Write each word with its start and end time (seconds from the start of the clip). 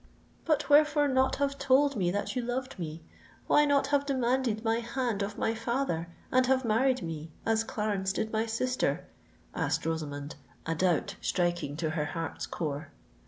"But 0.45 0.67
wherefore 0.67 1.07
not 1.07 1.35
have 1.35 1.59
told 1.59 1.95
me 1.95 2.09
that 2.09 2.35
you 2.35 2.41
loved 2.41 2.79
me—why 2.79 3.65
not 3.65 3.85
have 3.93 4.03
demanded 4.03 4.63
my 4.65 4.79
hand 4.79 5.21
of 5.21 5.37
my 5.37 5.53
father, 5.53 6.09
and 6.31 6.47
have 6.47 6.65
married 6.65 7.03
me 7.03 7.29
as 7.45 7.63
Clarence 7.63 8.11
did 8.11 8.33
my 8.33 8.47
sister?" 8.47 9.05
asked 9.53 9.85
Rosamond, 9.85 10.37
a 10.65 10.73
doubt 10.73 11.17
striking 11.21 11.77
to 11.77 11.91
her 11.91 12.05
heart's 12.05 12.47
core. 12.47 12.89